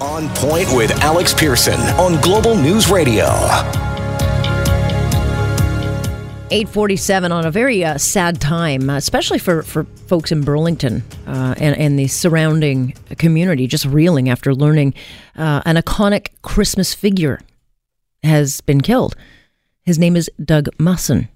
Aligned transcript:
On 0.00 0.28
Point 0.36 0.68
with 0.76 0.92
Alex 1.02 1.34
Pearson 1.34 1.80
on 1.98 2.20
Global 2.20 2.56
News 2.56 2.88
Radio. 2.88 3.24
847 6.52 7.32
on 7.32 7.44
a 7.44 7.50
very 7.50 7.84
uh, 7.84 7.98
sad 7.98 8.40
time, 8.40 8.90
uh, 8.90 8.96
especially 8.96 9.40
for, 9.40 9.64
for 9.64 9.82
folks 10.06 10.30
in 10.30 10.42
Burlington 10.42 11.02
uh, 11.26 11.56
and, 11.58 11.76
and 11.76 11.98
the 11.98 12.06
surrounding 12.06 12.94
community, 13.18 13.66
just 13.66 13.86
reeling 13.86 14.28
after 14.28 14.54
learning 14.54 14.94
uh, 15.34 15.62
an 15.64 15.74
iconic 15.74 16.28
Christmas 16.42 16.94
figure 16.94 17.40
has 18.22 18.60
been 18.60 18.80
killed. 18.80 19.16
His 19.82 19.98
name 19.98 20.14
is 20.14 20.30
Doug 20.44 20.68
Musson. 20.78 21.28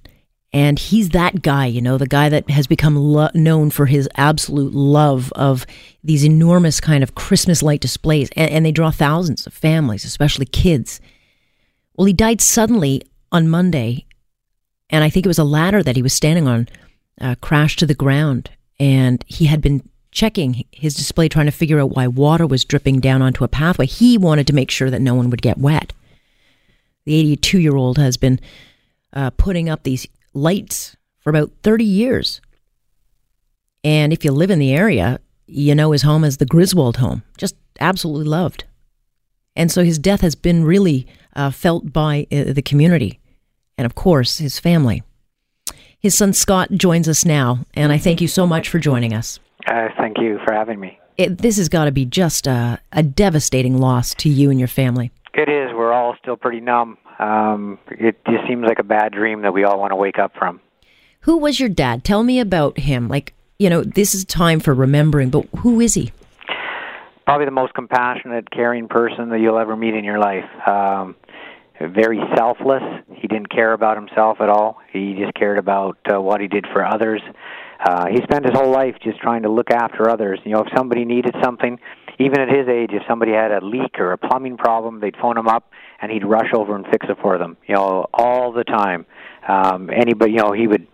And 0.53 0.79
he's 0.79 1.11
that 1.11 1.41
guy, 1.41 1.67
you 1.67 1.81
know, 1.81 1.97
the 1.97 2.07
guy 2.07 2.29
that 2.29 2.51
has 2.51 2.67
become 2.67 2.95
lo- 2.95 3.31
known 3.33 3.71
for 3.71 3.87
his 3.87 4.09
absolute 4.17 4.75
love 4.75 5.33
of 5.33 5.65
these 6.05 6.25
enormous 6.25 6.79
kind 6.79 7.03
of 7.03 7.15
Christmas 7.15 7.63
light 7.63 7.81
displays. 7.81 8.29
And, 8.37 8.51
and 8.51 8.67
they 8.67 8.73
draw 8.73 8.91
thousands 8.91 9.47
of 9.47 9.55
families, 9.55 10.05
especially 10.05 10.45
kids. 10.45 11.01
Well, 11.97 12.05
he 12.05 12.13
died 12.13 12.43
suddenly 12.43 13.03
on 13.31 13.49
Monday. 13.49 14.05
And 14.91 15.03
I 15.03 15.09
think 15.09 15.25
it 15.25 15.29
was 15.29 15.39
a 15.39 15.45
ladder 15.45 15.83
that 15.83 15.97
he 15.97 16.03
was 16.03 16.13
standing 16.13 16.47
on 16.47 16.69
uh, 17.19 17.35
crashed 17.41 17.79
to 17.79 17.87
the 17.87 17.95
ground. 17.95 18.51
And 18.79 19.25
he 19.27 19.47
had 19.47 19.63
been 19.63 19.89
checking 20.11 20.67
his 20.71 20.95
display, 20.95 21.31
trying 21.31 21.47
to 21.47 21.53
figure 21.53 21.81
out 21.81 21.97
why 21.97 22.07
water 22.07 22.47
was 22.47 22.67
dripping 22.67 23.01
down 23.01 23.23
onto 23.23 23.45
a 23.45 23.49
pathway. 23.49 23.87
He 23.87 24.19
wanted 24.19 24.47
to 24.49 24.53
make 24.53 24.71
sure 24.71 24.91
that 24.91 25.01
no 25.01 25.15
one 25.15 25.31
would 25.31 25.41
get 25.41 25.57
wet. 25.57 25.95
The 27.07 27.15
82 27.15 27.59
year 27.59 27.75
old 27.75 27.97
has 27.97 28.19
been 28.19 28.39
uh, 29.15 29.31
putting 29.31 29.71
up 29.71 29.83
these 29.83 30.07
lights 30.35 30.97
for 31.21 31.31
about 31.31 31.53
30 31.63 31.85
years. 31.85 32.41
And 33.85 34.13
if 34.13 34.25
you 34.25 34.33
live 34.33 34.51
in 34.51 34.59
the 34.59 34.73
area, 34.73 35.21
you 35.47 35.75
know 35.75 35.93
his 35.93 36.03
home 36.03 36.25
as 36.25 36.37
the 36.37 36.47
Griswold 36.47 36.99
home, 36.99 37.23
just 37.37 37.57
absolutely 37.81 38.27
loved. 38.27 38.65
And 39.57 39.71
so 39.71 39.85
his 39.85 39.99
death 39.99 40.21
has 40.21 40.35
been 40.35 40.65
really 40.65 41.07
uh, 41.35 41.51
felt 41.51 41.93
by 41.93 42.27
uh, 42.33 42.53
the 42.53 42.63
community 42.63 43.21
and, 43.77 43.87
of 43.87 43.95
course, 43.95 44.39
his 44.39 44.59
family. 44.59 45.03
His 45.99 46.17
son 46.17 46.33
Scott 46.33 46.73
joins 46.73 47.09
us 47.09 47.25
now, 47.25 47.61
and 47.75 47.93
I 47.93 47.99
thank 47.99 48.21
you 48.21 48.29
so 48.29 48.47
much 48.47 48.69
for 48.69 48.79
joining 48.79 49.15
us. 49.15 49.39
Uh, 49.67 49.89
thank 49.97 50.19
you 50.19 50.41
for 50.45 50.53
having 50.53 50.81
me. 50.81 50.99
It, 51.17 51.39
this 51.39 51.59
has 51.59 51.69
got 51.69 51.85
to 51.85 51.93
be 51.93 52.05
just 52.05 52.47
a, 52.47 52.81
a 52.91 53.03
devastating 53.03 53.79
loss 53.79 54.15
to 54.17 54.29
you 54.29 54.51
and 54.51 54.59
your 54.59 54.69
family. 54.69 55.13
It 55.35 55.49
is. 55.49 55.71
We're 55.75 55.93
all 55.93 56.15
still 56.21 56.37
pretty 56.37 56.61
numb. 56.61 56.99
Um, 57.19 57.79
it 57.91 58.21
just 58.27 58.47
seems 58.47 58.65
like 58.67 58.79
a 58.79 58.85
bad 58.85 59.13
dream 59.13 59.43
that 59.43 59.53
we 59.53 59.65
all 59.65 59.79
want 59.79 59.93
to 59.93 59.97
wake 59.97 60.19
up 60.19 60.33
from. 60.39 60.61
Who 61.21 61.39
was 61.39 61.59
your 61.61 61.69
dad? 61.69 62.05
Tell 62.05 62.23
me 62.23 62.41
about 62.41 62.79
him. 62.79 63.09
Like, 63.09 63.33
you 63.59 63.71
know, 63.71 63.83
this 63.83 64.15
is 64.15 64.25
time 64.25 64.61
for 64.61 64.75
remembering, 64.75 65.31
but 65.31 65.47
who 65.59 65.81
is 65.81 65.95
he? 65.95 66.13
Probably 67.25 67.45
the 67.45 67.53
most 67.53 67.75
compassionate, 67.75 68.51
caring 68.51 68.89
person 68.89 69.31
that 69.31 69.39
you'll 69.39 69.59
ever 69.59 69.77
meet 69.77 69.95
in 69.95 70.05
your 70.05 70.19
life. 70.19 70.45
Um, 70.69 71.15
very 71.81 72.21
selfless. 72.37 72.83
He 73.15 73.29
didn't 73.29 73.51
care 73.51 73.73
about 73.73 73.97
himself 73.97 74.41
at 74.41 74.49
all. 74.49 74.81
He 74.93 75.15
just 75.15 75.35
cared 75.35 75.59
about 75.59 75.97
uh, 76.13 76.21
what 76.21 76.41
he 76.41 76.49
did 76.49 76.67
for 76.73 76.85
others. 76.85 77.23
Uh, 77.85 78.07
he 78.09 78.17
spent 78.23 78.45
his 78.45 78.55
whole 78.55 78.71
life 78.71 78.97
just 79.03 79.19
trying 79.21 79.43
to 79.43 79.49
look 79.49 79.71
after 79.71 80.09
others. 80.09 80.41
You 80.45 80.53
know, 80.53 80.61
if 80.61 80.69
somebody 80.77 81.05
needed 81.05 81.35
something, 81.43 81.79
even 82.23 82.41
at 82.41 82.49
his 82.49 82.69
age, 82.69 82.91
if 82.93 83.03
somebody 83.09 83.33
had 83.33 83.51
a 83.51 83.65
leak 83.65 83.99
or 83.99 84.13
a 84.13 84.19
plumbing 84.19 84.57
problem, 84.57 85.01
they'd 85.01 85.17
phone 85.21 85.37
him 85.37 85.49
up 85.49 85.71
and 86.01 86.11
he'd 86.11 86.25
rush 86.25 86.53
over 86.55 86.75
and 86.77 86.87
fix 86.87 87.07
it 87.09 87.17
for 87.21 87.39
them. 87.39 87.57
You 87.67 87.75
know, 87.75 88.07
all 88.15 88.53
the 88.53 88.65
time. 88.65 89.07
Um, 89.47 89.91
anybody, 89.91 90.33
you 90.33 90.39
know, 90.39 90.53
he 90.53 90.67
would 90.67 90.87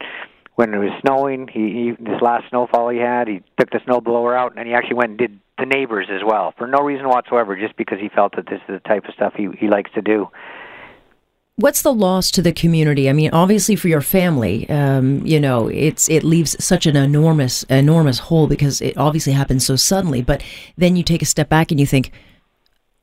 when 0.54 0.74
it 0.74 0.78
was 0.78 0.90
snowing. 1.02 1.48
He, 1.48 1.60
he 1.60 2.04
this 2.04 2.20
last 2.20 2.48
snowfall 2.50 2.88
he 2.88 2.98
had, 2.98 3.28
he 3.28 3.42
took 3.58 3.70
the 3.70 3.78
snowblower 3.78 4.36
out 4.36 4.54
and 4.56 4.66
he 4.66 4.74
actually 4.74 4.96
went 4.96 5.10
and 5.10 5.18
did 5.18 5.40
the 5.58 5.66
neighbors 5.66 6.08
as 6.10 6.20
well 6.24 6.54
for 6.56 6.66
no 6.66 6.78
reason 6.78 7.08
whatsoever, 7.08 7.56
just 7.56 7.76
because 7.76 7.98
he 8.00 8.08
felt 8.08 8.34
that 8.36 8.46
this 8.46 8.60
is 8.68 8.80
the 8.82 8.88
type 8.88 9.04
of 9.06 9.14
stuff 9.14 9.34
he 9.36 9.48
he 9.58 9.68
likes 9.68 9.90
to 9.94 10.02
do. 10.02 10.28
What's 11.58 11.82
the 11.82 11.92
loss 11.92 12.30
to 12.30 12.40
the 12.40 12.52
community? 12.52 13.10
I 13.10 13.12
mean, 13.12 13.30
obviously 13.32 13.74
for 13.74 13.88
your 13.88 14.00
family, 14.00 14.70
um, 14.70 15.26
you 15.26 15.40
know, 15.40 15.66
it's 15.66 16.08
it 16.08 16.22
leaves 16.22 16.54
such 16.64 16.86
an 16.86 16.94
enormous, 16.94 17.64
enormous 17.64 18.20
hole 18.20 18.46
because 18.46 18.80
it 18.80 18.96
obviously 18.96 19.32
happens 19.32 19.66
so 19.66 19.74
suddenly. 19.74 20.22
But 20.22 20.44
then 20.76 20.94
you 20.94 21.02
take 21.02 21.20
a 21.20 21.24
step 21.24 21.48
back 21.48 21.72
and 21.72 21.80
you 21.80 21.86
think, 21.86 22.12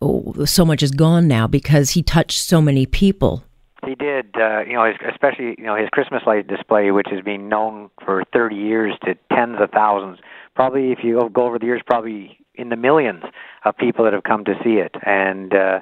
oh, 0.02 0.46
so 0.46 0.64
much 0.64 0.82
is 0.82 0.92
gone 0.92 1.28
now 1.28 1.48
because 1.48 1.90
he 1.90 2.02
touched 2.02 2.40
so 2.40 2.62
many 2.62 2.86
people. 2.86 3.44
He 3.86 3.94
did, 3.94 4.34
uh, 4.38 4.62
you 4.62 4.76
know, 4.76 4.86
his, 4.86 4.96
especially 5.12 5.56
you 5.58 5.66
know 5.66 5.76
his 5.76 5.90
Christmas 5.90 6.24
light 6.26 6.48
display, 6.48 6.92
which 6.92 7.08
has 7.12 7.22
been 7.26 7.50
known 7.50 7.90
for 8.06 8.24
30 8.32 8.56
years 8.56 8.94
to 9.04 9.16
tens 9.36 9.58
of 9.60 9.70
thousands. 9.72 10.20
Probably, 10.56 10.94
if 10.94 11.00
you 11.04 11.30
go 11.34 11.46
over 11.46 11.60
the 11.60 11.66
years, 11.66 11.82
probably 11.86 12.40
in 12.54 12.70
the 12.70 12.78
millions 12.78 13.24
of 13.66 13.76
people 13.76 14.06
that 14.06 14.14
have 14.14 14.24
come 14.24 14.46
to 14.46 14.54
see 14.64 14.76
it, 14.76 14.96
and. 15.06 15.54
uh 15.54 15.80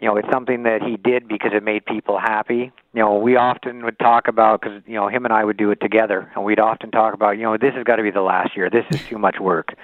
you 0.00 0.08
know, 0.08 0.16
it's 0.16 0.28
something 0.32 0.64
that 0.64 0.82
he 0.82 0.96
did 0.96 1.28
because 1.28 1.52
it 1.54 1.62
made 1.62 1.84
people 1.86 2.18
happy. 2.18 2.72
You 2.92 3.00
know, 3.00 3.14
we 3.18 3.36
often 3.36 3.84
would 3.84 3.98
talk 3.98 4.28
about 4.28 4.60
because 4.60 4.82
you 4.86 4.94
know 4.94 5.08
him 5.08 5.24
and 5.24 5.32
I 5.32 5.44
would 5.44 5.56
do 5.56 5.70
it 5.70 5.80
together, 5.80 6.30
and 6.34 6.44
we'd 6.44 6.58
often 6.58 6.90
talk 6.90 7.14
about, 7.14 7.36
you 7.36 7.42
know, 7.42 7.56
this 7.56 7.74
has 7.74 7.84
got 7.84 7.96
to 7.96 8.02
be 8.02 8.10
the 8.10 8.22
last 8.22 8.56
year. 8.56 8.70
This 8.70 8.84
is 8.90 9.06
too 9.06 9.18
much 9.18 9.36
work. 9.40 9.74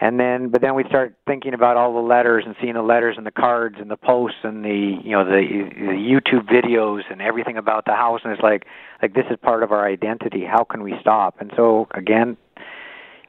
And 0.00 0.18
then, 0.18 0.48
but 0.48 0.60
then 0.60 0.74
we'd 0.74 0.88
start 0.88 1.14
thinking 1.28 1.54
about 1.54 1.76
all 1.76 1.94
the 1.94 2.00
letters 2.00 2.42
and 2.44 2.56
seeing 2.60 2.74
the 2.74 2.82
letters 2.82 3.14
and 3.16 3.24
the 3.24 3.30
cards 3.30 3.76
and 3.78 3.88
the 3.88 3.96
posts 3.96 4.38
and 4.42 4.64
the 4.64 4.98
you 5.04 5.12
know 5.12 5.24
the, 5.24 5.70
the 5.76 5.92
YouTube 5.92 6.48
videos 6.50 7.02
and 7.10 7.22
everything 7.22 7.56
about 7.56 7.84
the 7.84 7.92
house, 7.92 8.20
and 8.24 8.32
it's 8.32 8.42
like 8.42 8.66
like 9.00 9.14
this 9.14 9.26
is 9.30 9.38
part 9.42 9.62
of 9.62 9.70
our 9.70 9.86
identity. 9.86 10.44
How 10.44 10.64
can 10.64 10.82
we 10.82 10.94
stop? 11.00 11.36
And 11.40 11.52
so 11.56 11.86
again, 11.92 12.36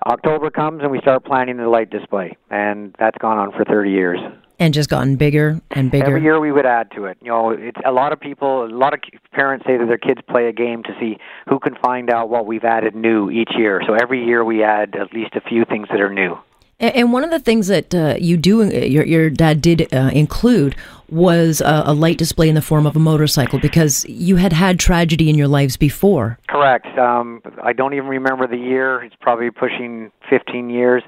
October 0.07 0.49
comes 0.49 0.81
and 0.81 0.91
we 0.91 0.99
start 0.99 1.23
planning 1.25 1.57
the 1.57 1.69
light 1.69 1.89
display, 1.89 2.37
and 2.49 2.95
that's 2.97 3.17
gone 3.19 3.37
on 3.37 3.51
for 3.51 3.63
30 3.63 3.91
years 3.91 4.19
and 4.59 4.73
just 4.73 4.89
gotten 4.89 5.15
bigger 5.15 5.59
and 5.71 5.91
bigger. 5.91 6.07
Every 6.07 6.21
year 6.21 6.39
we 6.39 6.51
would 6.51 6.65
add 6.65 6.91
to 6.91 7.05
it. 7.05 7.17
You 7.21 7.29
know, 7.29 7.49
it's 7.49 7.79
a 7.85 7.91
lot 7.91 8.13
of 8.13 8.19
people, 8.19 8.65
a 8.65 8.67
lot 8.67 8.93
of 8.93 8.99
parents 9.31 9.65
say 9.65 9.77
that 9.77 9.85
their 9.85 9.97
kids 9.97 10.21
play 10.29 10.47
a 10.47 10.53
game 10.53 10.83
to 10.83 10.95
see 10.99 11.17
who 11.47 11.59
can 11.59 11.75
find 11.83 12.09
out 12.09 12.29
what 12.29 12.45
we've 12.45 12.63
added 12.63 12.95
new 12.95 13.29
each 13.29 13.51
year. 13.57 13.81
So 13.85 13.93
every 13.93 14.23
year 14.23 14.43
we 14.43 14.63
add 14.63 14.95
at 14.95 15.13
least 15.13 15.35
a 15.35 15.41
few 15.41 15.65
things 15.65 15.87
that 15.89 15.99
are 15.99 16.13
new. 16.13 16.37
And 16.79 17.13
one 17.13 17.23
of 17.23 17.29
the 17.29 17.39
things 17.39 17.67
that 17.67 17.95
uh, 17.95 18.15
you 18.19 18.35
do, 18.35 18.61
uh, 18.61 18.65
your, 18.65 19.05
your 19.05 19.29
dad 19.29 19.61
did 19.61 19.93
uh, 19.93 20.09
include, 20.11 20.75
was 21.09 21.61
a, 21.61 21.83
a, 21.85 21.93
light 21.93 22.17
display 22.17 22.49
in 22.49 22.55
the 22.55 22.61
form 22.61 22.85
of 22.85 22.95
a 22.95 22.99
motorcycle 22.99 23.59
because 23.59 24.03
you 24.05 24.35
had 24.35 24.51
had 24.51 24.79
tragedy 24.79 25.29
in 25.29 25.37
your 25.37 25.47
lives 25.47 25.77
before. 25.77 26.39
Correct. 26.49 26.87
Um, 26.97 27.41
I 27.61 27.71
don't 27.71 27.93
even 27.93 28.09
remember 28.09 28.47
the 28.47 28.57
year. 28.57 29.03
It's 29.03 29.15
probably 29.21 29.51
pushing 29.51 30.11
15 30.29 30.69
years. 30.69 31.03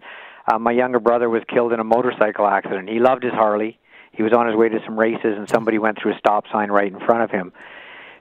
Uh, 0.47 0.59
my 0.59 0.71
younger 0.71 0.99
brother 0.99 1.29
was 1.29 1.41
killed 1.51 1.73
in 1.73 1.79
a 1.79 1.83
motorcycle 1.83 2.45
accident. 2.45 2.87
He 2.89 2.99
loved 2.99 3.23
his 3.23 3.33
Harley. 3.33 3.79
He 4.11 4.23
was 4.23 4.31
on 4.31 4.47
his 4.47 4.55
way 4.55 4.69
to 4.69 4.79
some 4.85 4.97
races, 4.97 5.37
and 5.37 5.49
somebody 5.49 5.79
went 5.79 5.97
through 6.01 6.13
a 6.13 6.17
stop 6.17 6.45
sign 6.51 6.69
right 6.69 6.91
in 6.91 6.99
front 6.99 7.23
of 7.23 7.31
him. 7.31 7.51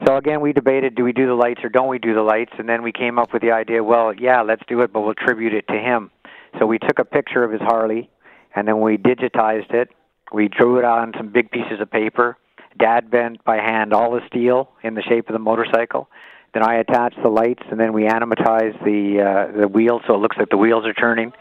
So 0.06 0.16
again, 0.16 0.40
we 0.40 0.52
debated: 0.52 0.94
do 0.94 1.04
we 1.04 1.12
do 1.12 1.26
the 1.26 1.34
lights 1.34 1.60
or 1.62 1.68
don't 1.68 1.88
we 1.88 1.98
do 1.98 2.14
the 2.14 2.22
lights? 2.22 2.52
And 2.58 2.68
then 2.68 2.82
we 2.82 2.92
came 2.92 3.18
up 3.18 3.32
with 3.32 3.42
the 3.42 3.52
idea: 3.52 3.84
well, 3.84 4.12
yeah, 4.14 4.42
let's 4.42 4.62
do 4.66 4.80
it, 4.80 4.92
but 4.92 5.02
we'll 5.02 5.14
tribute 5.14 5.54
it 5.54 5.68
to 5.68 5.78
him. 5.78 6.10
So 6.58 6.66
we 6.66 6.78
took 6.78 6.98
a 6.98 7.04
picture 7.04 7.44
of 7.44 7.52
his 7.52 7.60
Harley, 7.60 8.10
and 8.54 8.66
then 8.66 8.80
we 8.80 8.96
digitized 8.96 9.72
it. 9.74 9.90
We 10.32 10.48
drew 10.48 10.78
it 10.78 10.84
on 10.84 11.12
some 11.16 11.30
big 11.30 11.50
pieces 11.50 11.80
of 11.80 11.90
paper. 11.90 12.36
Dad 12.78 13.10
bent 13.10 13.44
by 13.44 13.56
hand 13.56 13.92
all 13.92 14.12
the 14.12 14.20
steel 14.26 14.70
in 14.82 14.94
the 14.94 15.02
shape 15.02 15.28
of 15.28 15.32
the 15.32 15.38
motorcycle. 15.38 16.08
Then 16.54 16.64
I 16.64 16.76
attached 16.76 17.18
the 17.22 17.28
lights, 17.28 17.62
and 17.70 17.78
then 17.78 17.92
we 17.92 18.04
animatized 18.04 18.82
the 18.84 19.20
uh, 19.20 19.60
the 19.60 19.68
wheels 19.68 20.02
so 20.06 20.14
it 20.14 20.18
looks 20.18 20.36
like 20.36 20.48
the 20.48 20.56
wheels 20.56 20.86
are 20.86 20.94
turning 20.94 21.32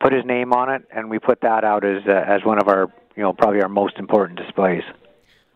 put 0.00 0.12
his 0.12 0.24
name 0.24 0.52
on 0.52 0.70
it, 0.70 0.82
and 0.94 1.10
we 1.10 1.18
put 1.18 1.40
that 1.42 1.64
out 1.64 1.84
as 1.84 2.02
uh, 2.06 2.12
as 2.12 2.44
one 2.44 2.60
of 2.60 2.68
our 2.68 2.92
you 3.16 3.22
know 3.22 3.32
probably 3.32 3.60
our 3.62 3.68
most 3.68 3.96
important 3.98 4.38
displays. 4.38 4.82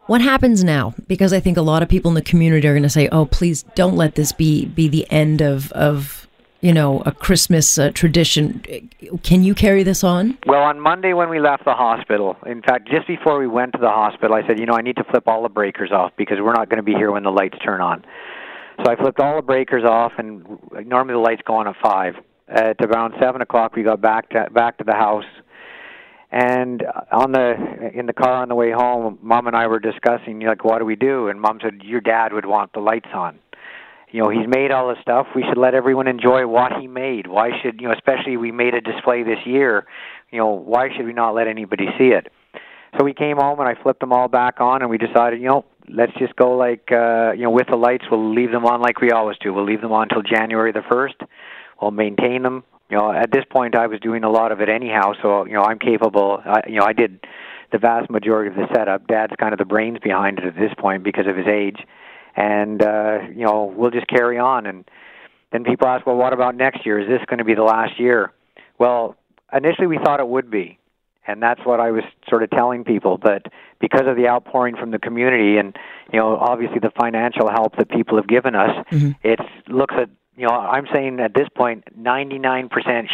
What 0.06 0.20
happens 0.20 0.64
now? 0.64 0.94
Because 1.06 1.32
I 1.32 1.41
think 1.41 1.56
a 1.56 1.62
lot 1.62 1.82
of 1.82 1.88
people 1.88 2.10
in 2.10 2.14
the 2.16 2.22
community 2.22 2.66
are 2.66 2.72
going 2.72 2.82
to 2.82 2.91
say, 2.91 3.08
"Oh, 3.10 3.26
please 3.26 3.62
don't 3.75 3.97
let 3.97 4.14
this 4.14 4.32
be 4.32 4.66
be 4.66 4.88
the 4.88 5.10
end 5.10 5.41
of 5.41 5.70
of 5.72 6.26
you 6.60 6.72
know 6.72 7.03
a 7.06 7.12
Christmas 7.12 7.78
uh, 7.78 7.91
tradition." 7.91 8.91
Can 9.22 9.44
you 9.44 9.54
carry 9.54 9.82
this 9.84 10.03
on? 10.03 10.38
Well, 10.47 10.62
on 10.62 10.80
Monday 10.80 11.12
when 11.12 11.28
we 11.28 11.38
left 11.38 11.64
the 11.64 11.74
hospital, 11.74 12.36
in 12.47 12.62
fact, 12.62 12.88
just 12.88 13.06
before 13.06 13.38
we 13.38 13.47
went 13.47 13.72
to 13.72 13.78
the 13.78 13.91
hospital, 13.91 14.34
I 14.34 14.47
said, 14.47 14.59
"You 14.59 14.66
know, 14.66 14.74
I 14.74 14.83
need 14.83 14.97
to 14.97 15.04
flip 15.04 15.28
all 15.28 15.42
the 15.42 15.48
breakers 15.48 15.92
off 15.92 16.12
because 16.16 16.38
we're 16.41 16.54
not 16.54 16.68
going 16.68 16.78
to 16.78 16.83
be 16.83 16.95
here 16.95 17.12
when 17.12 17.22
the 17.22 17.30
lights 17.30 17.59
turn 17.65 17.80
on." 17.80 18.04
So 18.84 18.91
I 18.91 18.97
flipped 18.97 19.21
all 19.21 19.36
the 19.36 19.42
breakers 19.42 19.84
off, 19.84 20.12
and 20.18 20.59
normally 20.84 21.15
the 21.15 21.21
lights 21.21 21.42
go 21.47 21.54
on 21.54 21.68
at 21.68 21.77
five 21.80 22.15
at 22.48 22.77
around 22.80 23.15
seven 23.21 23.41
o'clock 23.41 23.74
we 23.74 23.83
got 23.83 24.00
back 24.00 24.30
to 24.30 24.48
back 24.50 24.78
to 24.78 24.84
the 24.84 24.94
house. 24.94 25.24
And 26.30 26.83
on 27.10 27.33
the 27.33 27.91
in 27.94 28.06
the 28.06 28.12
car 28.15 28.42
on 28.42 28.48
the 28.48 28.54
way 28.54 28.71
home 28.71 29.18
mom 29.21 29.47
and 29.47 29.54
i 29.54 29.66
were 29.66 29.78
discussing 29.78 30.41
like 30.41 30.65
what 30.65 30.78
do 30.78 30.84
we 30.84 30.97
do? 30.97 31.28
And 31.28 31.41
mom 31.41 31.59
said 31.62 31.83
your 31.83 32.00
dad 32.00 32.33
would 32.33 32.47
want 32.47 32.72
the 32.72 32.80
lights 32.80 33.10
on. 33.15 33.39
You 34.10 34.22
know 34.22 34.30
he's 34.30 34.48
made 34.48 34.71
all 34.71 34.89
this 34.89 34.98
stuff. 35.03 35.27
We 35.34 35.44
should 35.48 35.59
let 35.59 35.74
everyone 35.74 36.09
enjoy 36.09 36.47
what 36.47 36.72
he 36.80 36.86
made. 36.86 37.27
Why 37.27 37.50
should 37.62 37.80
you 37.80 37.89
know 37.89 37.94
especially 37.94 38.36
we 38.36 38.50
made 38.50 38.74
a 38.74 38.80
display 38.80 39.22
this 39.22 39.38
year 39.45 39.86
you 40.30 40.38
know 40.38 40.48
why 40.48 40.88
should 40.97 41.06
we 41.06 41.12
not 41.12 41.34
let 41.34 41.47
anybody 41.47 41.86
see 41.98 42.09
it? 42.09 42.33
So 42.98 43.04
we 43.04 43.15
came 43.15 43.36
home 43.36 43.60
and 43.60 43.68
i 43.68 43.80
flipped 43.83 44.00
them 44.00 44.12
all 44.12 44.28
back 44.28 44.60
on 44.60 44.83
and 44.83 44.91
we 44.91 44.98
decided 44.98 45.41
you 45.41 45.48
know 45.48 45.65
let's 45.88 46.12
just 46.18 46.34
go 46.36 46.56
like 46.56 46.91
uh 46.91 47.33
you 47.33 47.42
know 47.42 47.50
with 47.50 47.66
the 47.68 47.77
lights 47.77 48.04
we'll 48.10 48.34
leave 48.34 48.50
them 48.50 48.65
on 48.65 48.80
like 48.80 49.00
we 49.00 49.10
always 49.12 49.36
do. 49.38 49.53
We'll 49.53 49.65
leave 49.66 49.83
them 49.83 49.92
on 49.92 50.09
until 50.10 50.22
january 50.22 50.72
the 50.72 50.83
first 50.91 51.16
We'll 51.83 51.91
maintain 51.91 52.45
them. 52.45 52.63
you 52.89 52.97
know, 52.97 53.13
at 53.13 53.33
this 53.33 53.45
point, 53.51 53.75
I 53.75 53.89
was 53.89 53.99
doing 53.99 54.23
a 54.23 54.31
lot 54.31 54.53
of 54.53 54.61
it 54.61 54.69
anyhow, 54.69 55.15
so 55.21 55.45
you 55.47 55.55
know, 55.55 55.63
I'm 55.63 55.81
capable. 55.81 56.41
I, 56.45 56.61
you 56.69 56.77
know, 56.77 56.84
I 56.84 56.93
did 56.93 57.19
the 57.73 57.79
vast 57.79 58.09
majority 58.09 58.51
of 58.51 58.57
the 58.57 58.73
setup. 58.73 59.09
Dad's 59.09 59.33
kind 59.41 59.53
of 59.53 59.59
the 59.59 59.65
brains 59.65 59.99
behind 59.99 60.39
it 60.39 60.45
at 60.45 60.55
this 60.55 60.73
point 60.79 61.03
because 61.03 61.27
of 61.27 61.37
his 61.37 61.47
age, 61.49 61.79
and 62.37 62.81
uh, 62.81 63.19
you 63.34 63.45
know, 63.45 63.75
we'll 63.77 63.91
just 63.91 64.07
carry 64.07 64.39
on. 64.39 64.67
And 64.67 64.84
then 65.51 65.65
people 65.65 65.89
ask, 65.89 66.07
well, 66.07 66.17
what 66.17 66.33
about 66.33 66.55
next 66.55 66.87
year? 66.87 67.01
Is 67.01 67.09
this 67.09 67.21
going 67.27 67.39
to 67.39 67.45
be 67.45 67.55
the 67.55 67.65
last 67.65 67.99
year? 67.99 68.33
Well, 68.79 69.17
initially 69.53 69.89
we 69.89 69.99
thought 69.99 70.21
it 70.21 70.29
would 70.29 70.51
be, 70.51 70.79
and 71.27 71.43
that's 71.43 71.61
what 71.65 71.81
I 71.81 71.91
was 71.91 72.05
sort 72.29 72.45
of 72.45 72.51
telling 72.51 72.84
people. 72.84 73.19
But 73.19 73.47
because 73.81 74.07
of 74.07 74.15
the 74.15 74.29
outpouring 74.29 74.77
from 74.77 74.93
the 74.93 75.01
community, 75.01 75.57
and 75.59 75.77
you 76.13 76.21
know, 76.21 76.37
obviously 76.37 76.79
the 76.79 76.93
financial 76.97 77.51
help 77.51 77.77
that 77.79 77.91
people 77.91 78.19
have 78.19 78.29
given 78.29 78.55
us, 78.55 78.87
mm-hmm. 78.93 79.11
it 79.25 79.41
looks 79.67 79.95
at 79.99 80.11
you 80.37 80.47
know, 80.47 80.55
I'm 80.55 80.87
saying 80.93 81.21
at 81.21 81.34
this 81.34 81.49
point, 81.55 81.84
99% 81.99 82.71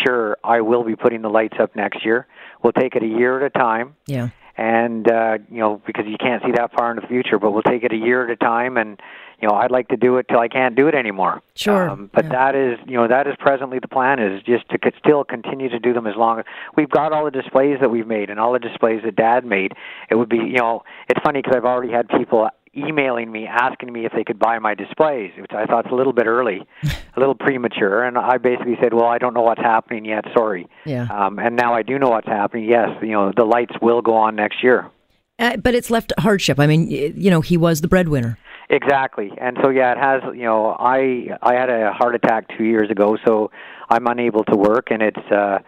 sure 0.07 0.37
I 0.45 0.61
will 0.61 0.85
be 0.85 0.97
putting 0.97 1.23
the 1.23 1.29
lights 1.29 1.57
up 1.61 1.75
next 1.75 2.05
year. 2.05 2.27
We'll 2.63 2.73
take 2.73 2.95
it 2.95 3.03
a 3.03 3.07
year 3.07 3.45
at 3.45 3.47
a 3.55 3.59
time. 3.59 3.97
Yeah. 4.07 4.29
And 4.57 5.09
uh, 5.11 5.39
you 5.51 5.59
know, 5.59 5.81
because 5.87 6.07
you 6.09 6.17
can't 6.19 6.43
see 6.45 6.51
that 6.57 6.73
far 6.77 6.91
in 6.91 6.97
the 6.97 7.07
future, 7.07 7.39
but 7.39 7.53
we'll 7.53 7.63
take 7.63 7.85
it 7.85 7.93
a 7.93 7.97
year 7.97 8.25
at 8.25 8.31
a 8.31 8.37
time. 8.37 8.77
And 8.77 9.01
you 9.41 9.47
know, 9.47 9.55
I'd 9.55 9.71
like 9.71 9.89
to 9.89 9.97
do 9.97 10.17
it 10.17 10.27
till 10.29 10.41
I 10.41 10.49
can't 10.49 10.75
do 10.75 10.89
it 10.89 10.97
anymore. 10.97 11.43
Sure. 11.55 11.91
Um, 11.91 12.11
but 12.13 12.25
yeah. 12.25 12.31
that 12.31 12.55
is, 12.57 12.79
you 12.87 12.97
know, 12.97 13.07
that 13.07 13.29
is 13.29 13.35
presently 13.39 13.79
the 13.79 13.87
plan 13.87 14.19
is 14.19 14.43
just 14.43 14.69
to 14.71 14.79
still 14.99 15.23
continue 15.23 15.69
to 15.69 15.79
do 15.79 15.93
them 15.93 16.09
as 16.09 16.17
long 16.17 16.41
as 16.41 16.45
we've 16.77 16.91
got 16.91 17.13
all 17.13 17.25
the 17.25 17.31
displays 17.31 17.79
that 17.81 17.89
we've 17.89 18.07
made 18.07 18.31
and 18.31 18.41
all 18.41 18.53
the 18.53 18.59
displays 18.59 19.03
that 19.05 19.15
Dad 19.15 19.45
made. 19.45 19.75
It 20.11 20.17
would 20.17 20.29
be, 20.29 20.39
you 20.39 20.59
know, 20.59 20.83
it's 21.09 21.21
funny 21.23 21.41
because 21.41 21.55
I've 21.57 21.65
already 21.65 21.93
had 21.93 22.09
people 22.09 22.49
emailing 22.77 23.31
me 23.31 23.47
asking 23.47 23.93
me 23.93 24.05
if 24.07 24.13
they 24.13 24.25
could 24.25 24.39
buy 24.39 24.59
my 24.59 24.75
displays, 24.75 25.33
which 25.39 25.53
I 25.53 25.67
thought 25.67 25.85
was 25.85 25.93
a 25.93 25.95
little 25.95 26.13
bit 26.13 26.27
early, 26.27 26.61
a 26.83 27.19
little 27.19 27.35
premature. 27.35 28.05
And 28.05 28.17
I 28.19 28.39
basically 28.39 28.77
said, 28.81 28.95
"Well, 28.95 29.07
I 29.07 29.19
don't 29.19 29.35
know 29.35 29.43
what's 29.43 29.61
happening 29.61 30.05
yet. 30.05 30.25
Sorry." 30.37 30.67
Yeah. 30.85 31.07
Um, 31.11 31.39
and 31.39 31.57
now 31.57 31.75
I 31.75 31.83
do 31.83 31.99
know 31.99 32.11
what's 32.11 32.29
happening. 32.29 32.65
Yes, 32.65 32.91
you 33.03 33.13
know 33.13 33.33
the 33.37 33.45
lights 33.45 33.75
will 33.81 34.03
go 34.03 34.15
on 34.15 34.37
next 34.37 34.63
year. 34.63 34.91
Uh, 35.39 35.57
but 35.57 35.75
it's 35.75 35.91
left 35.91 36.13
hardship. 36.19 36.59
I 36.59 36.67
mean, 36.67 36.91
you 36.91 37.31
know, 37.31 37.41
he 37.41 37.57
was 37.57 37.81
the 37.81 37.89
breadwinner. 37.89 38.39
Exactly, 38.71 39.31
and 39.41 39.57
so 39.63 39.71
yeah, 39.71 39.93
it 39.93 39.99
has. 39.99 40.23
You 40.35 40.45
know, 40.45 40.77
I 40.79 41.29
I 41.43 41.55
had 41.55 41.71
a 41.71 41.93
heart 41.93 42.15
attack 42.15 42.47
two 42.57 42.65
years 42.65 42.91
ago, 42.91 43.17
so 43.27 43.51
I'm 43.89 44.07
unable 44.07 44.45
to 44.45 44.57
work, 44.57 44.89
and 44.91 45.03
it's. 45.03 45.33
uh 45.33 45.59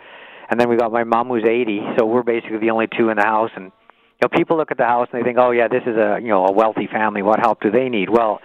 and 0.50 0.58
then 0.58 0.68
we 0.68 0.76
got 0.76 0.90
my 0.90 1.04
mom 1.04 1.28
who's 1.28 1.44
80, 1.48 1.80
so 1.96 2.04
we're 2.04 2.24
basically 2.24 2.58
the 2.58 2.70
only 2.70 2.88
two 2.98 3.08
in 3.08 3.16
the 3.16 3.22
house, 3.22 3.52
and 3.54 3.70
you 4.20 4.28
know, 4.30 4.36
people 4.36 4.56
look 4.56 4.70
at 4.70 4.76
the 4.76 4.84
house 4.84 5.08
and 5.12 5.20
they 5.20 5.24
think, 5.24 5.38
"Oh 5.38 5.50
yeah, 5.50 5.68
this 5.68 5.82
is 5.86 5.96
a 5.96 6.18
you 6.20 6.28
know 6.28 6.46
a 6.46 6.52
wealthy 6.52 6.86
family. 6.86 7.22
What 7.22 7.40
help 7.40 7.60
do 7.60 7.70
they 7.70 7.88
need?" 7.88 8.10
Well, 8.10 8.40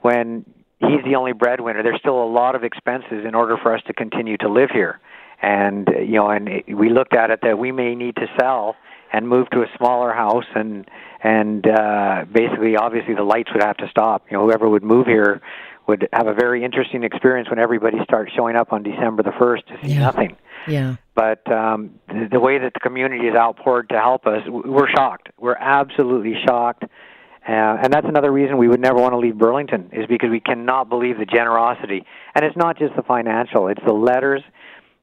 when 0.00 0.44
he's 0.78 1.02
the 1.04 1.16
only 1.16 1.32
breadwinner, 1.32 1.82
there's 1.82 1.98
still 2.00 2.22
a 2.22 2.30
lot 2.30 2.54
of 2.54 2.64
expenses 2.64 3.24
in 3.26 3.34
order 3.34 3.56
for 3.62 3.74
us 3.74 3.82
to 3.86 3.92
continue 3.92 4.36
to 4.38 4.48
live 4.48 4.70
here. 4.72 5.00
And 5.42 5.88
you 6.00 6.14
know, 6.14 6.30
and 6.30 6.48
it, 6.48 6.76
we 6.76 6.90
looked 6.90 7.14
at 7.14 7.30
it 7.30 7.40
that 7.42 7.58
we 7.58 7.72
may 7.72 7.94
need 7.94 8.16
to 8.16 8.26
sell 8.38 8.76
and 9.12 9.28
move 9.28 9.48
to 9.50 9.62
a 9.62 9.66
smaller 9.76 10.12
house 10.12 10.46
and 10.54 10.88
and 11.22 11.66
uh 11.66 12.24
basically 12.30 12.76
obviously 12.76 13.14
the 13.14 13.22
lights 13.22 13.50
would 13.52 13.62
have 13.62 13.76
to 13.76 13.88
stop 13.88 14.24
you 14.28 14.36
know 14.36 14.44
whoever 14.44 14.68
would 14.68 14.82
move 14.82 15.06
here 15.06 15.40
would 15.86 16.08
have 16.12 16.26
a 16.26 16.34
very 16.34 16.64
interesting 16.64 17.04
experience 17.04 17.48
when 17.48 17.60
everybody 17.60 17.98
starts 18.02 18.32
showing 18.34 18.56
up 18.56 18.72
on 18.72 18.82
December 18.82 19.22
the 19.22 19.30
1st 19.30 19.66
to 19.66 19.78
see 19.86 19.94
yeah. 19.94 20.00
nothing 20.00 20.36
yeah. 20.66 20.96
But 21.16 21.50
um, 21.50 21.98
the, 22.06 22.28
the 22.32 22.40
way 22.40 22.58
that 22.58 22.74
the 22.74 22.80
community 22.80 23.26
is 23.26 23.34
outpoured 23.34 23.88
to 23.88 23.98
help 23.98 24.26
us, 24.26 24.42
we're 24.48 24.88
shocked. 24.94 25.30
We're 25.38 25.56
absolutely 25.56 26.34
shocked. 26.46 26.84
Uh, 26.84 27.78
and 27.82 27.92
that's 27.92 28.06
another 28.06 28.30
reason 28.30 28.58
we 28.58 28.68
would 28.68 28.80
never 28.80 28.98
want 28.98 29.12
to 29.12 29.18
leave 29.18 29.38
Burlington, 29.38 29.88
is 29.92 30.06
because 30.06 30.30
we 30.30 30.40
cannot 30.40 30.88
believe 30.88 31.16
the 31.18 31.24
generosity. 31.24 32.04
And 32.34 32.44
it's 32.44 32.56
not 32.56 32.78
just 32.78 32.94
the 32.96 33.02
financial, 33.02 33.68
it's 33.68 33.80
the 33.86 33.92
letters. 33.92 34.42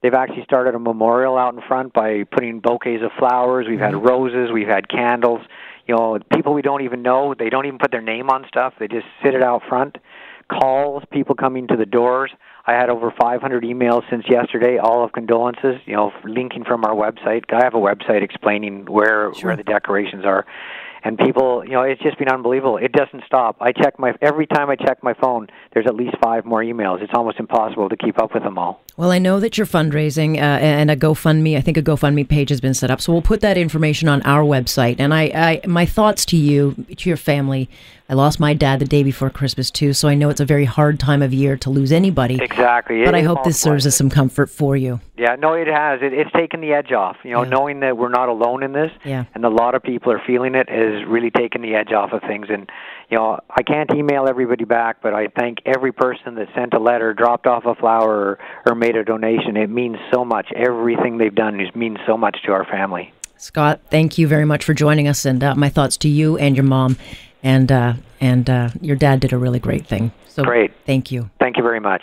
They've 0.01 0.13
actually 0.13 0.43
started 0.43 0.75
a 0.75 0.79
memorial 0.79 1.37
out 1.37 1.53
in 1.55 1.61
front 1.61 1.93
by 1.93 2.25
putting 2.25 2.59
bouquets 2.59 3.01
of 3.03 3.11
flowers. 3.17 3.65
We've 3.67 3.79
had 3.79 3.93
mm-hmm. 3.93 4.05
roses, 4.05 4.51
we've 4.53 4.67
had 4.67 4.89
candles. 4.89 5.41
You 5.87 5.95
know, 5.95 6.19
people 6.33 6.53
we 6.53 6.61
don't 6.61 6.83
even 6.83 7.01
know, 7.01 7.33
they 7.33 7.49
don't 7.49 7.65
even 7.65 7.79
put 7.79 7.91
their 7.91 8.01
name 8.01 8.29
on 8.29 8.45
stuff, 8.47 8.73
they 8.79 8.87
just 8.87 9.07
sit 9.23 9.33
it 9.33 9.41
out 9.41 9.63
front. 9.67 9.97
Calls, 10.59 11.03
people 11.11 11.35
coming 11.35 11.67
to 11.67 11.75
the 11.75 11.85
doors. 11.85 12.31
I 12.65 12.73
had 12.73 12.89
over 12.89 13.11
500 13.19 13.63
emails 13.63 14.03
since 14.09 14.23
yesterday, 14.29 14.77
all 14.77 15.03
of 15.03 15.11
condolences. 15.11 15.81
You 15.85 15.95
know, 15.95 16.11
linking 16.23 16.63
from 16.63 16.85
our 16.85 16.93
website. 16.93 17.43
I 17.51 17.63
have 17.63 17.73
a 17.73 17.77
website 17.77 18.21
explaining 18.21 18.85
where 18.85 19.33
sure. 19.33 19.49
where 19.49 19.57
the 19.57 19.63
decorations 19.63 20.25
are, 20.25 20.45
and 21.03 21.17
people, 21.17 21.63
you 21.65 21.71
know, 21.71 21.81
it's 21.81 22.01
just 22.01 22.17
been 22.17 22.29
unbelievable. 22.29 22.77
It 22.77 22.91
doesn't 22.91 23.23
stop. 23.25 23.57
I 23.59 23.71
check 23.71 23.99
my 23.99 24.13
every 24.21 24.47
time 24.47 24.69
I 24.69 24.75
check 24.75 25.03
my 25.03 25.13
phone. 25.13 25.47
There's 25.73 25.85
at 25.85 25.95
least 25.95 26.15
five 26.21 26.45
more 26.45 26.61
emails. 26.61 27.01
It's 27.01 27.13
almost 27.13 27.39
impossible 27.39 27.89
to 27.89 27.97
keep 27.97 28.21
up 28.21 28.33
with 28.33 28.43
them 28.43 28.57
all. 28.57 28.81
Well, 28.95 29.11
I 29.11 29.17
know 29.17 29.39
that 29.39 29.57
you're 29.57 29.65
fundraising, 29.65 30.35
uh, 30.35 30.39
and 30.39 30.91
a 30.91 30.95
GoFundMe. 30.95 31.57
I 31.57 31.61
think 31.61 31.77
a 31.77 31.81
GoFundMe 31.81 32.27
page 32.27 32.49
has 32.49 32.61
been 32.61 32.75
set 32.75 32.91
up, 32.91 33.01
so 33.01 33.11
we'll 33.11 33.23
put 33.23 33.41
that 33.41 33.57
information 33.57 34.07
on 34.07 34.21
our 34.21 34.43
website. 34.43 34.97
And 34.99 35.13
I, 35.13 35.61
I 35.63 35.67
my 35.67 35.85
thoughts 35.85 36.25
to 36.27 36.37
you, 36.37 36.85
to 36.95 37.09
your 37.09 37.17
family. 37.17 37.69
I 38.09 38.15
lost 38.15 38.39
my 38.39 38.53
dad 38.53 38.79
the 38.79 38.85
day 38.85 39.01
before 39.01 39.29
Christmas 39.29 39.71
too, 39.71 39.93
so 39.93 40.07
I 40.07 40.13
know 40.13 40.29
it's 40.29 40.41
a 40.41 40.45
very 40.45 40.65
hard 40.65 40.99
time 40.99 41.23
of 41.23 41.33
year 41.33 41.57
to 41.57 41.69
lose 41.69 41.91
anybody. 41.91 42.37
Exactly. 42.39 43.03
But 43.03 43.15
it 43.15 43.17
I 43.17 43.21
hope 43.21 43.43
this 43.43 43.59
serves 43.59 43.85
as 43.85 43.95
some 43.95 44.09
comfort 44.09 44.49
for 44.49 44.75
you. 44.75 44.99
Yeah, 45.17 45.35
no, 45.35 45.53
it 45.53 45.67
has. 45.67 46.01
It, 46.01 46.13
it's 46.13 46.31
taken 46.33 46.61
the 46.61 46.73
edge 46.73 46.91
off. 46.91 47.17
You 47.23 47.31
know, 47.31 47.43
yeah. 47.43 47.49
knowing 47.49 47.79
that 47.79 47.97
we're 47.97 48.09
not 48.09 48.29
alone 48.29 48.61
in 48.61 48.73
this, 48.73 48.91
yeah. 49.05 49.25
and 49.33 49.45
a 49.45 49.49
lot 49.49 49.73
of 49.73 49.81
people 49.81 50.11
are 50.11 50.21
feeling 50.27 50.53
it, 50.53 50.67
has 50.93 51.07
really 51.07 51.31
taken 51.31 51.61
the 51.61 51.75
edge 51.75 51.91
off 51.91 52.11
of 52.13 52.21
things. 52.21 52.47
And 52.49 52.69
you 53.09 53.17
know, 53.17 53.39
I 53.49 53.63
can't 53.63 53.93
email 53.93 54.27
everybody 54.27 54.65
back, 54.65 55.01
but 55.01 55.13
I 55.13 55.27
thank 55.27 55.59
every 55.65 55.91
person 55.91 56.35
that 56.35 56.47
sent 56.55 56.73
a 56.73 56.79
letter, 56.79 57.13
dropped 57.13 57.47
off 57.47 57.65
a 57.65 57.75
flower, 57.75 58.37
or, 58.65 58.71
or 58.71 58.75
made 58.75 58.95
a 58.95 59.03
donation. 59.03 59.57
It 59.57 59.69
means 59.69 59.97
so 60.11 60.23
much. 60.23 60.47
Everything 60.55 61.17
they've 61.17 61.33
done 61.33 61.59
means 61.75 61.97
so 62.07 62.17
much 62.17 62.37
to 62.45 62.51
our 62.51 62.65
family. 62.65 63.13
Scott, 63.37 63.81
thank 63.89 64.17
you 64.17 64.27
very 64.27 64.45
much 64.45 64.63
for 64.63 64.73
joining 64.73 65.07
us, 65.07 65.25
and 65.25 65.43
uh, 65.43 65.55
my 65.55 65.69
thoughts 65.69 65.97
to 65.97 66.09
you 66.09 66.37
and 66.37 66.55
your 66.55 66.63
mom 66.63 66.97
and 67.43 67.71
uh, 67.71 67.93
and 68.21 68.49
uh, 68.49 68.69
your 68.81 68.95
dad 68.95 69.19
did 69.19 69.33
a 69.33 69.37
really 69.37 69.59
great 69.59 69.85
thing. 69.85 70.11
So 70.27 70.43
great. 70.43 70.71
Thank 70.85 71.11
you. 71.11 71.29
Thank 71.39 71.57
you 71.57 71.63
very 71.63 71.81
much. 71.81 72.01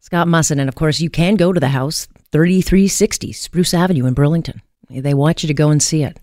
Scott 0.00 0.26
Musson, 0.26 0.58
and 0.58 0.68
of 0.68 0.74
course, 0.74 1.00
you 1.00 1.08
can 1.08 1.36
go 1.36 1.52
to 1.52 1.60
the 1.60 1.68
house, 1.68 2.08
3360 2.32 3.32
Spruce 3.32 3.72
Avenue 3.72 4.06
in 4.06 4.14
Burlington. 4.14 4.60
They 4.90 5.14
want 5.14 5.42
you 5.42 5.46
to 5.46 5.54
go 5.54 5.70
and 5.70 5.82
see 5.82 6.02
it. 6.02 6.18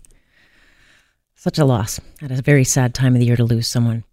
Such 1.42 1.58
a 1.58 1.64
loss. 1.64 1.98
At 2.20 2.30
a 2.30 2.42
very 2.42 2.64
sad 2.64 2.92
time 2.92 3.14
of 3.14 3.20
the 3.20 3.24
year 3.24 3.36
to 3.36 3.44
lose 3.44 3.66
someone. 3.66 4.04